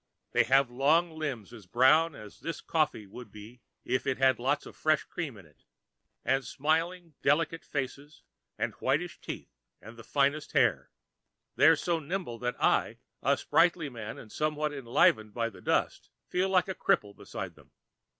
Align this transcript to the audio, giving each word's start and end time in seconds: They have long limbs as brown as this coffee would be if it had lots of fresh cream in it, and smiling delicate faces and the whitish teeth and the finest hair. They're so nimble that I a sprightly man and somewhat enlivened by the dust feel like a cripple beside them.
They 0.31 0.45
have 0.45 0.71
long 0.71 1.11
limbs 1.11 1.53
as 1.53 1.67
brown 1.67 2.15
as 2.15 2.39
this 2.39 2.59
coffee 2.59 3.05
would 3.05 3.31
be 3.31 3.61
if 3.85 4.07
it 4.07 4.17
had 4.17 4.39
lots 4.39 4.65
of 4.65 4.75
fresh 4.75 5.03
cream 5.03 5.37
in 5.37 5.45
it, 5.45 5.63
and 6.25 6.43
smiling 6.43 7.13
delicate 7.21 7.63
faces 7.63 8.23
and 8.57 8.73
the 8.73 8.77
whitish 8.77 9.19
teeth 9.21 9.51
and 9.79 9.97
the 9.97 10.03
finest 10.03 10.53
hair. 10.53 10.89
They're 11.55 11.75
so 11.75 11.99
nimble 11.99 12.39
that 12.39 12.59
I 12.59 12.97
a 13.21 13.37
sprightly 13.37 13.89
man 13.89 14.17
and 14.17 14.31
somewhat 14.31 14.73
enlivened 14.73 15.35
by 15.35 15.51
the 15.51 15.61
dust 15.61 16.09
feel 16.27 16.49
like 16.49 16.67
a 16.67 16.73
cripple 16.73 17.15
beside 17.15 17.53
them. 17.53 17.69